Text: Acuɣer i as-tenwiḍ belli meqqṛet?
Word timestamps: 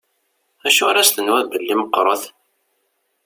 Acuɣer 0.67 0.95
i 0.97 1.01
as-tenwiḍ 1.01 1.45
belli 1.51 1.75
meqqṛet? 1.79 2.23